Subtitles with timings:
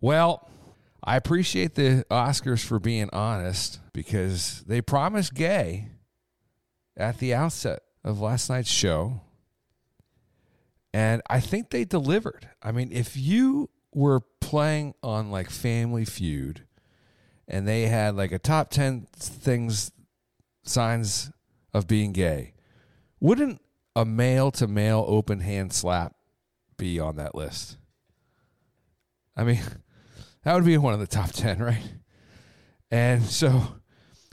[0.00, 0.48] Well,
[1.02, 5.88] I appreciate the Oscars for being honest because they promised gay
[6.96, 9.20] at the outset of last night's show.
[10.92, 12.48] And I think they delivered.
[12.62, 16.66] I mean, if you were playing on like Family Feud
[17.46, 19.92] and they had like a top 10 things,
[20.64, 21.30] signs
[21.72, 22.54] of being gay,
[23.20, 23.60] wouldn't
[23.94, 26.14] a male to male open hand slap
[26.76, 27.76] be on that list?
[29.36, 29.62] I mean,
[30.44, 31.94] that would be one of the top 10, right?
[32.90, 33.62] And so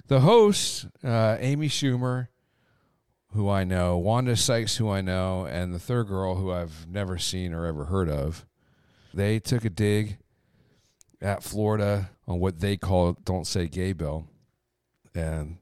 [0.08, 2.28] the hosts, uh, Amy Schumer,
[3.34, 7.18] who I know, Wanda Sykes, who I know, and the third girl, who I've never
[7.18, 8.46] seen or ever heard of,
[9.14, 10.18] they took a dig
[11.22, 14.28] at Florida on what they call Don't Say Gay Bill.
[15.14, 15.58] And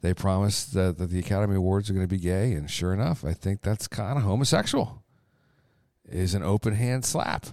[0.00, 2.52] they promised that, that the Academy Awards are going to be gay.
[2.52, 5.02] And sure enough, I think that's kind of homosexual.
[6.06, 7.46] Is an open hand slap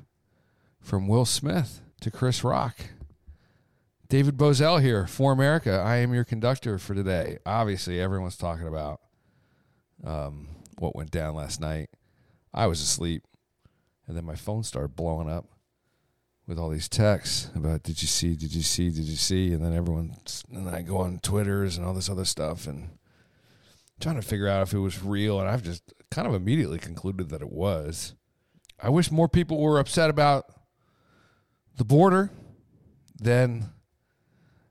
[0.81, 2.77] from Will Smith to Chris Rock.
[4.09, 5.71] David Bozell here for America.
[5.71, 7.37] I am your conductor for today.
[7.45, 8.99] Obviously, everyone's talking about
[10.03, 10.49] um,
[10.79, 11.89] what went down last night.
[12.53, 13.23] I was asleep,
[14.07, 15.45] and then my phone started blowing up
[16.47, 19.63] with all these texts about did you see, did you see, did you see, and
[19.63, 20.15] then everyone,
[20.51, 22.89] and then I go on Twitters and all this other stuff and
[23.99, 27.29] trying to figure out if it was real, and I've just kind of immediately concluded
[27.29, 28.15] that it was.
[28.81, 30.45] I wish more people were upset about
[31.77, 32.31] the border
[33.19, 33.69] then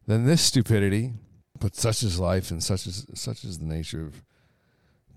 [0.06, 1.12] than this stupidity.
[1.59, 4.23] But such is life, and such is such is the nature of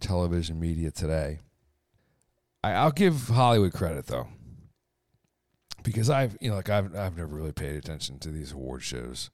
[0.02, 1.40] television media today.
[2.62, 4.28] I, I'll give Hollywood credit though,
[5.84, 9.30] because I've you know like I've I've never really paid attention to these award shows.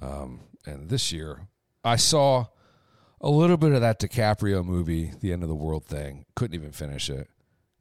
[0.00, 1.48] Um, and this year,
[1.82, 2.46] I saw
[3.20, 6.26] a little bit of that DiCaprio movie, The End of the World thing.
[6.34, 7.28] Couldn't even finish it.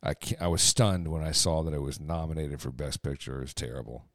[0.03, 3.37] I I was stunned when I saw that it was nominated for Best Picture.
[3.37, 4.05] It was terrible.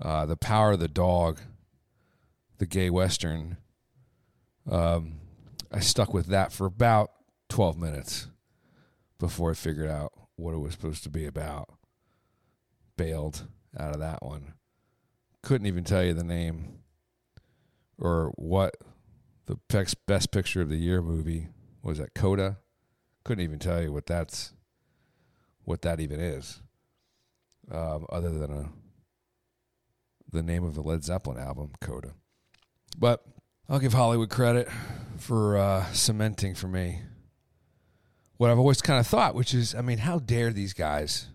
[0.00, 1.40] Uh, the Power of the Dog,
[2.58, 3.56] the gay western.
[4.70, 5.14] Um,
[5.72, 7.10] I stuck with that for about
[7.48, 8.28] twelve minutes
[9.18, 11.68] before I figured out what it was supposed to be about.
[12.96, 14.54] Bailed out of that one.
[15.42, 16.80] Couldn't even tell you the name
[17.98, 18.76] or what
[19.46, 19.58] the
[20.06, 21.48] best picture of the year movie
[21.82, 21.98] was.
[21.98, 22.58] That Coda.
[23.24, 24.52] Couldn't even tell you what that's
[25.68, 26.62] what that even is,
[27.70, 28.70] um, other than a
[30.30, 32.14] the name of the Led Zeppelin album, Coda.
[32.98, 33.22] But
[33.68, 34.68] I'll give Hollywood credit
[35.18, 37.02] for uh, cementing for me
[38.38, 41.26] what I've always kind of thought, which is, I mean, how dare these guys?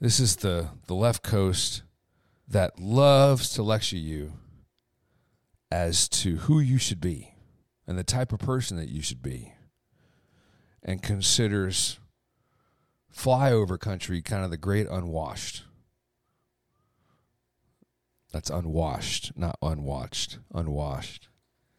[0.00, 1.82] This is the the left coast
[2.48, 4.32] that loves to lecture you
[5.70, 7.34] as to who you should be
[7.86, 9.52] and the type of person that you should be,
[10.82, 11.99] and considers
[13.14, 15.64] flyover country kind of the great unwashed.
[18.32, 20.38] That's unwashed, not unwatched.
[20.54, 21.28] Unwashed.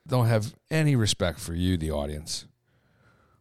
[0.07, 2.45] Don't have any respect for you, the audience,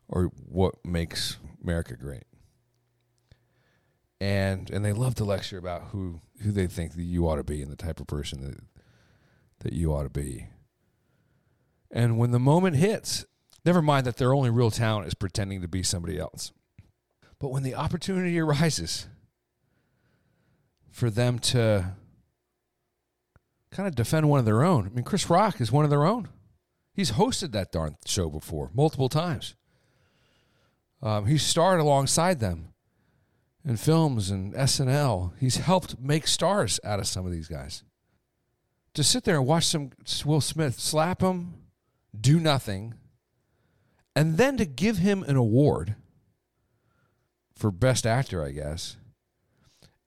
[0.09, 2.25] or what makes America great.
[4.21, 7.45] And and they love to lecture about who who they think that you ought to
[7.45, 8.61] be and the type of person that
[9.61, 10.47] that you ought to be.
[11.91, 13.25] And when the moment hits,
[13.65, 16.53] never mind that their only real talent is pretending to be somebody else.
[17.41, 19.09] But when the opportunity arises
[20.91, 21.97] for them to
[23.73, 26.05] kind of defend one of their own, I mean, Chris Rock is one of their
[26.05, 26.28] own.
[26.93, 29.56] He's hosted that darn show before multiple times.
[31.03, 32.75] Um, he's starred alongside them
[33.65, 35.33] in films and SNL.
[35.41, 37.84] He's helped make stars out of some of these guys.
[38.95, 39.93] To sit there and watch some
[40.27, 41.55] Will Smith slap him,
[42.19, 42.95] do nothing,
[44.15, 45.95] and then to give him an award
[47.60, 48.97] for best actor, I guess,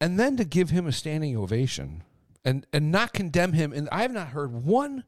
[0.01, 2.03] and then to give him a standing ovation
[2.43, 3.71] and and not condemn him.
[3.71, 5.03] And I have not heard one,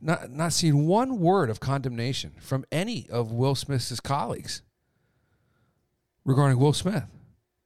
[0.00, 4.62] not not seen one word of condemnation from any of Will Smith's colleagues
[6.24, 7.04] regarding Will Smith.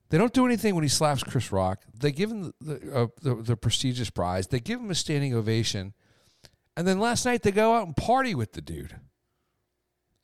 [0.09, 1.81] They don't do anything when he slaps Chris Rock.
[1.97, 4.47] They give him the the, uh, the, the prestigious prize.
[4.47, 5.93] They give him a standing ovation,
[6.75, 8.95] and then last night they go out and party with the dude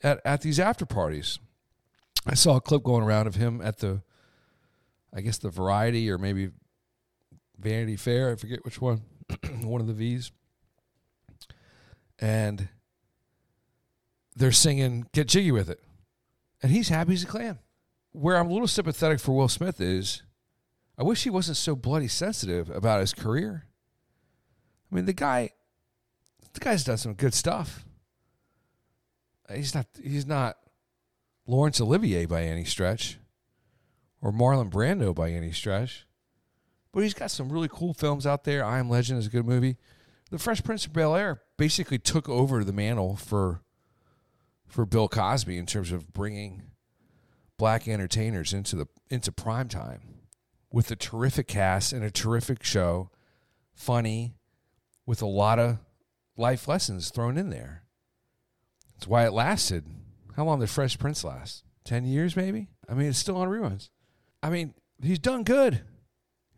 [0.01, 1.37] at at these after parties.
[2.25, 4.01] I saw a clip going around of him at the,
[5.13, 6.51] I guess the Variety or maybe
[7.57, 8.31] Vanity Fair.
[8.31, 9.01] I forget which one,
[9.61, 10.31] one of the V's.
[12.19, 12.69] And
[14.35, 15.79] they're singing "Get Jiggy with It,"
[16.61, 17.59] and he's happy as a clam.
[18.11, 20.21] Where I'm a little sympathetic for Will Smith is,
[20.97, 23.65] I wish he wasn't so bloody sensitive about his career.
[24.91, 25.49] I mean, the guy,
[26.53, 27.85] the guy's done some good stuff.
[29.51, 29.87] He's not.
[30.01, 30.57] He's not
[31.47, 33.19] Laurence Olivier by any stretch,
[34.21, 36.05] or Marlon Brando by any stretch.
[36.91, 38.63] But he's got some really cool films out there.
[38.63, 39.77] I Am Legend is a good movie.
[40.29, 43.61] The Fresh Prince of Bel Air basically took over the mantle for
[44.67, 46.63] for Bill Cosby in terms of bringing
[47.57, 50.21] black entertainers into the into prime time
[50.71, 53.09] with a terrific cast and a terrific show,
[53.73, 54.35] funny,
[55.05, 55.79] with a lot of
[56.37, 57.83] life lessons thrown in there.
[58.93, 59.85] That's why it lasted.
[60.35, 61.63] How long did Fresh Prince last?
[61.83, 62.69] Ten years, maybe.
[62.87, 63.89] I mean, it's still on reruns.
[64.43, 65.81] I mean, he's done good.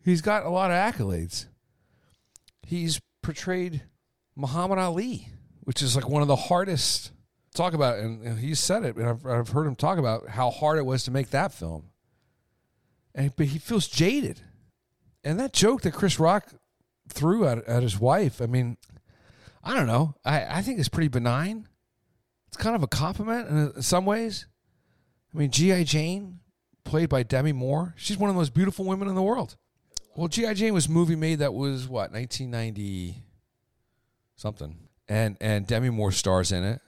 [0.04, 1.46] He's got a lot of accolades.
[2.62, 3.82] He's portrayed
[4.36, 5.28] Muhammad Ali,
[5.62, 7.10] which is like one of the hardest.
[7.54, 10.78] Talk about, and he said it, and I've, I've heard him talk about how hard
[10.78, 11.90] it was to make that film.
[13.14, 14.40] And but he feels jaded,
[15.22, 16.48] and that joke that Chris Rock
[17.08, 18.42] threw at, at his wife.
[18.42, 18.76] I mean,
[19.62, 20.16] I don't know.
[20.24, 21.68] I, I think it's pretty benign.
[22.54, 24.46] It's kind of a compliment in some ways.
[25.34, 25.82] I mean, G.I.
[25.82, 26.38] Jane,
[26.84, 29.56] played by Demi Moore, she's one of the most beautiful women in the world.
[30.14, 30.54] Well, G.I.
[30.54, 33.24] Jane was a movie made that was what, 1990
[34.36, 34.76] something.
[35.08, 36.80] And and Demi Moore stars in it.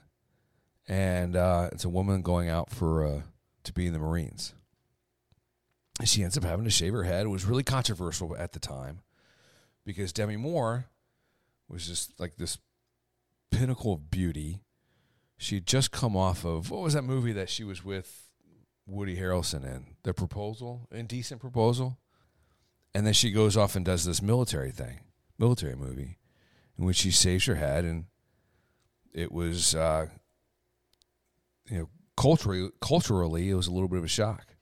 [0.87, 3.21] And uh, it's a woman going out for uh,
[3.65, 4.53] to be in the Marines.
[5.99, 7.25] And she ends up having to shave her head.
[7.25, 9.01] It was really controversial at the time
[9.85, 10.85] because Demi Moore
[11.67, 12.57] was just like this
[13.51, 14.61] pinnacle of beauty.
[15.37, 18.27] She'd just come off of what was that movie that she was with
[18.87, 19.95] Woody Harrelson in?
[20.03, 21.99] The Proposal, Indecent Proposal.
[22.95, 25.01] And then she goes off and does this military thing,
[25.37, 26.17] military movie,
[26.77, 28.05] in which she saves her head, and
[29.13, 30.07] it was, uh,
[31.69, 34.55] you know, culturally, culturally, it was a little bit of a shock.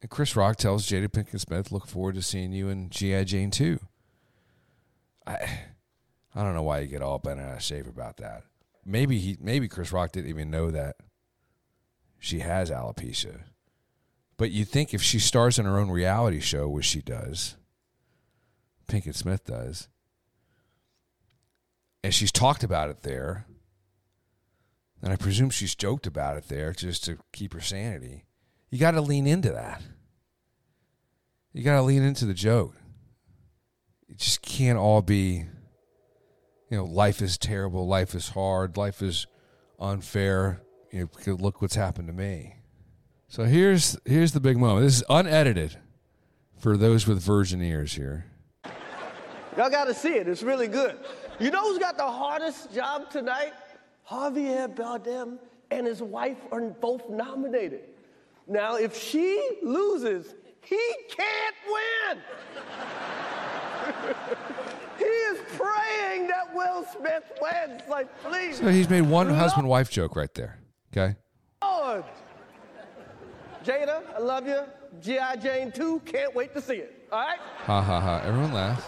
[0.00, 3.50] And Chris Rock tells Jada Pinkett Smith, "Look forward to seeing you in GI Jane
[3.50, 3.78] 2."
[5.26, 5.60] I,
[6.34, 8.44] I don't know why you get all bent out of shape about that.
[8.88, 10.96] Maybe he, maybe Chris Rock didn't even know that
[12.18, 13.40] she has alopecia.
[14.38, 17.56] But you think if she stars in her own reality show, which she does,
[18.88, 19.88] Pinkett Smith does,
[22.02, 23.44] and she's talked about it there,
[25.02, 28.24] and I presume she's joked about it there just to keep her sanity.
[28.70, 29.82] You got to lean into that.
[31.52, 32.74] You got to lean into the joke.
[34.08, 35.44] It just can't all be,
[36.70, 39.26] you know, life is terrible, life is hard, life is
[39.78, 40.60] unfair.
[40.92, 42.56] You know, look what's happened to me.
[43.28, 44.86] So here's here's the big moment.
[44.86, 45.76] This is unedited
[46.58, 48.26] for those with virgin ears here.
[49.56, 50.28] Y'all got to see it.
[50.28, 50.98] It's really good.
[51.38, 53.52] You know who's got the hardest job tonight?
[54.08, 55.38] Javier Bardem
[55.70, 57.82] and his wife are both nominated.
[58.46, 60.80] Now, if she loses, he
[61.10, 61.56] can't
[62.06, 62.22] win.
[65.58, 67.82] praying that Will Smith wins.
[67.88, 68.58] Like, please.
[68.58, 70.58] So he's made one husband wife joke right there.
[70.92, 71.16] Okay.
[71.62, 72.04] Lord.
[73.64, 74.60] Jada, I love you.
[75.00, 75.36] G.I.
[75.36, 77.06] Jane 2, can't wait to see it.
[77.12, 77.38] All right?
[77.38, 78.22] Ha ha ha.
[78.24, 78.84] Everyone laughs.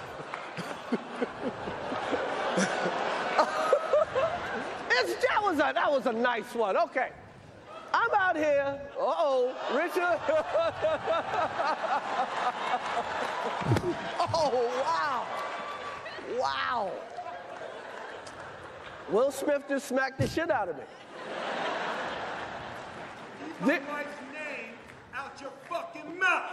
[4.91, 6.77] it's, that, was a, that was a nice one.
[6.77, 7.11] Okay.
[7.93, 8.81] I'm out here.
[8.99, 9.99] Uh oh, Richard.
[14.35, 15.27] oh, wow.
[16.41, 16.91] Wow.
[19.11, 20.85] Will Smith just smacked the shit out of me.
[23.59, 24.75] Keep my wife's name
[25.15, 26.51] out your fucking mouth.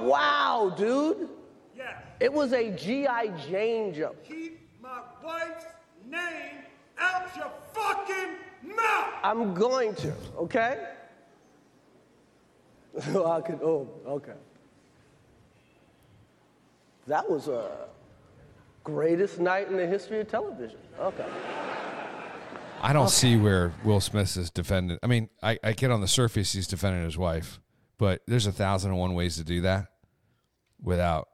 [0.00, 1.28] Wow, dude.
[1.76, 1.94] Yes.
[2.18, 3.28] It was a G.I.
[3.48, 4.16] Jane joke.
[4.24, 5.66] Keep my wife's
[6.08, 6.64] name
[6.98, 9.10] out your fucking mouth.
[9.22, 10.88] I'm going to, okay?
[12.98, 14.32] I could, oh, okay.
[17.06, 17.88] That was a
[18.84, 20.78] greatest night in the history of television.
[20.98, 21.26] Okay.
[22.80, 24.98] I don't see where Will Smith is defending.
[25.02, 27.60] I mean, I, I get on the surface he's defending his wife,
[27.96, 29.86] but there's a thousand and one ways to do that
[30.82, 31.28] without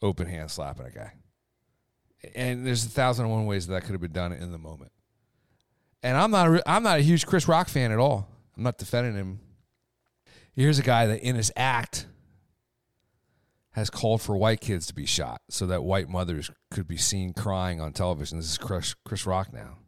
[0.00, 1.12] open hand slapping a guy.
[2.34, 4.58] And there's a thousand and one ways that, that could have been done in the
[4.58, 4.92] moment.
[6.02, 8.28] And I'm not a, I'm not a huge Chris Rock fan at all.
[8.56, 9.40] I'm not defending him.
[10.52, 12.06] Here's a guy that in his act
[13.72, 17.32] has called for white kids to be shot so that white mothers could be seen
[17.32, 18.38] crying on television.
[18.38, 19.78] This is Chris, Chris Rock now.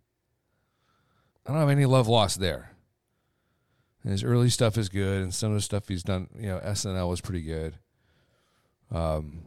[1.45, 2.71] I don't have any love lost there.
[4.05, 7.09] his early stuff is good, and some of the stuff he's done, you know, SNL
[7.09, 7.79] was pretty good.
[8.93, 9.43] Um,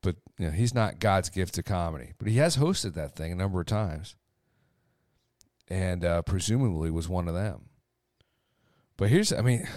[0.00, 2.12] but you know, he's not God's gift to comedy.
[2.18, 4.16] But he has hosted that thing a number of times,
[5.68, 7.66] and uh, presumably was one of them.
[8.96, 9.68] But here's, I mean,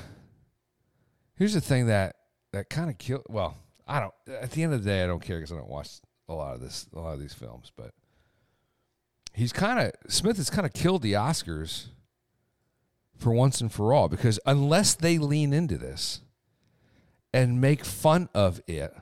[1.35, 2.15] here's the thing that
[2.53, 3.23] that kind of killed.
[3.29, 4.13] Well, I don't.
[4.27, 5.89] At the end of the day, I don't care because I don't watch
[6.27, 7.71] a lot of this, a lot of these films.
[7.75, 7.91] But
[9.33, 11.87] he's kind of Smith has kind of killed the Oscars
[13.17, 16.21] for once and for all because unless they lean into this
[17.33, 18.93] and make fun of it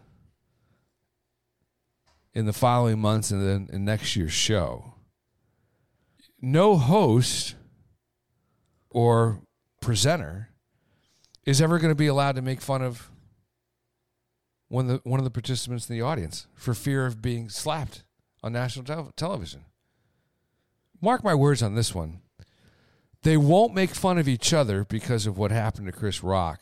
[2.34, 4.94] in the following months and then in next year's show,
[6.42, 7.56] no host
[8.90, 9.42] or
[9.82, 10.50] presenter
[11.46, 13.10] is ever going to be allowed to make fun of
[14.70, 18.04] one of the one of the participants in the audience for fear of being slapped
[18.42, 19.66] on national tel- television.
[21.02, 22.22] Mark my words on this one.
[23.24, 26.62] They won't make fun of each other because of what happened to Chris Rock,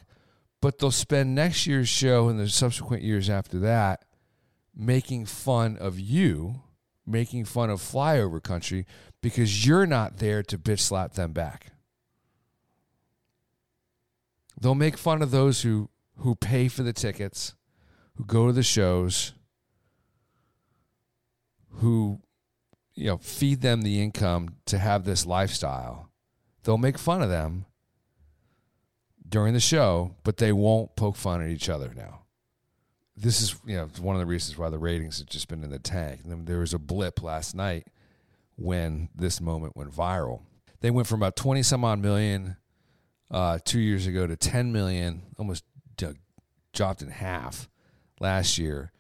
[0.60, 4.04] but they'll spend next year's show and the subsequent years after that
[4.78, 6.62] making fun of you,
[7.06, 8.86] making fun of flyover country
[9.22, 11.68] because you're not there to bitch slap them back.
[14.60, 17.54] They'll make fun of those who who pay for the tickets,
[18.18, 19.34] who go to the shows,
[21.76, 22.20] who
[22.96, 26.10] you know feed them the income to have this lifestyle.
[26.64, 27.66] They'll make fun of them
[29.28, 32.24] during the show, but they won't poke fun at each other now.
[33.16, 35.70] This is you know one of the reasons why the ratings have just been in
[35.70, 36.22] the tank.
[36.26, 37.88] There was a blip last night
[38.56, 40.42] when this moment went viral.
[40.82, 42.58] They went from about twenty some odd million
[43.30, 45.66] uh, two years ago to 10 million, almost
[46.74, 47.68] dropped in half
[48.20, 48.92] last year.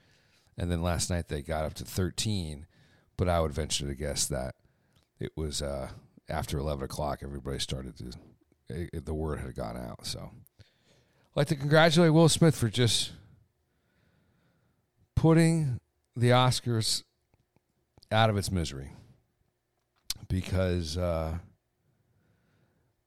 [0.58, 2.66] And then last night they got up to 13.
[3.16, 4.56] But I would venture to guess that
[5.20, 5.90] it was uh,
[6.30, 8.12] after 11 o'clock, everybody started to,
[8.70, 10.06] it, the word had gone out.
[10.06, 13.12] So I'd like to congratulate Will Smith for just
[15.16, 15.80] putting
[16.16, 17.04] the Oscars
[18.12, 18.92] out of its misery
[20.28, 21.38] because uh,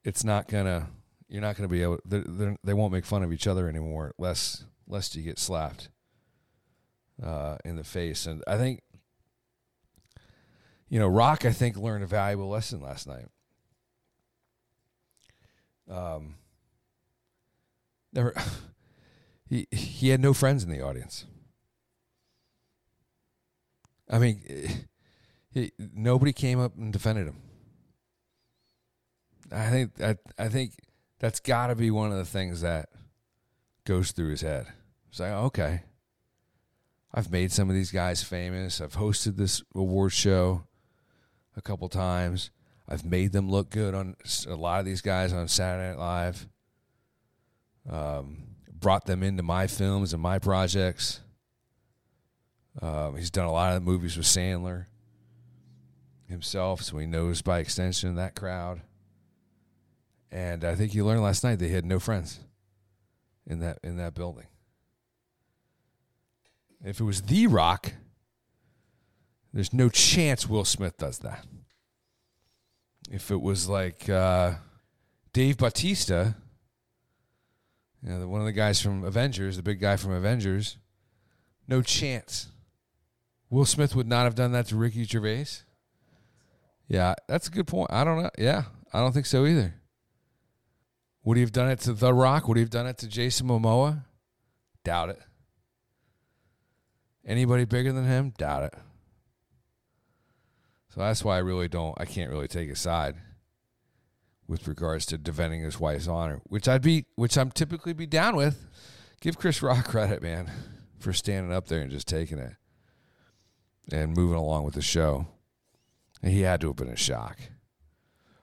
[0.04, 0.86] it's not going to
[1.28, 2.00] you're not going to be able.
[2.04, 5.38] They're, they're, they will not make fun of each other anymore, lest lest you get
[5.38, 5.88] slapped
[7.22, 8.26] uh, in the face.
[8.26, 8.82] And I think,
[10.88, 11.44] you know, Rock.
[11.44, 13.26] I think learned a valuable lesson last night.
[15.90, 16.36] Um,
[18.12, 18.34] never.
[19.50, 21.26] He he had no friends in the audience.
[24.08, 24.40] I mean,
[25.50, 27.42] he, nobody came up and defended him.
[29.50, 30.74] I think I I think
[31.18, 32.90] that's got to be one of the things that
[33.84, 34.68] goes through his head.
[35.10, 35.82] It's like, okay,
[37.12, 38.80] I've made some of these guys famous.
[38.80, 40.64] I've hosted this award show
[41.56, 42.50] a couple times.
[42.88, 44.16] I've made them look good on
[44.48, 46.48] a lot of these guys on Saturday Night Live.
[47.88, 48.38] Um,
[48.72, 51.20] brought them into my films and my projects.
[52.80, 54.86] Um, he's done a lot of movies with Sandler
[56.28, 58.80] himself, so he knows by extension that crowd.
[60.30, 62.38] And I think you learned last night they had no friends
[63.46, 64.46] in that in that building.
[66.84, 67.92] If it was The Rock,
[69.52, 71.44] there's no chance Will Smith does that.
[73.10, 74.54] If it was like uh,
[75.32, 76.36] Dave Bautista,
[78.02, 80.78] you know, one of the guys from Avengers, the big guy from Avengers,
[81.68, 82.48] no chance.
[83.50, 85.46] Will Smith would not have done that to Ricky Gervais.
[86.88, 87.92] Yeah, that's a good point.
[87.92, 88.30] I don't know.
[88.38, 89.74] Yeah, I don't think so either.
[91.24, 92.48] Would he have done it to The Rock?
[92.48, 94.04] Would he have done it to Jason Momoa?
[94.84, 95.20] Doubt it.
[97.26, 98.32] Anybody bigger than him?
[98.36, 98.74] Doubt it.
[100.88, 103.14] So that's why I really don't, I can't really take a side
[104.48, 108.34] with regards to defending his wife's honor, which I'd be, which I'm typically be down
[108.34, 108.66] with.
[109.20, 110.50] Give Chris Rock credit, man,
[110.98, 112.54] for standing up there and just taking it
[113.92, 115.26] and moving along with the show.
[116.22, 117.38] He had to have been a shock.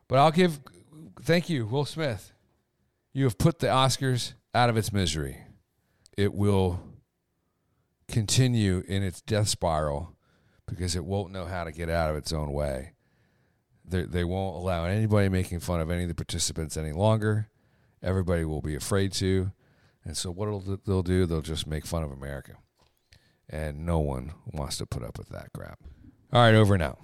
[0.08, 0.62] But I'll give,
[1.22, 2.32] thank you, Will Smith.
[3.14, 5.38] You have put the Oscars out of its misery.
[6.18, 6.80] It will
[8.08, 10.16] continue in its death spiral
[10.68, 12.94] because it won't know how to get out of its own way.
[13.86, 17.50] They, they won't allow anybody making fun of any of the participants any longer.
[18.04, 19.52] Everybody will be afraid to.
[20.04, 20.48] And so, what
[20.86, 22.54] they'll do, they'll just make fun of America.
[23.50, 25.80] And no one wants to put up with that crap.
[26.34, 26.98] All right, over now.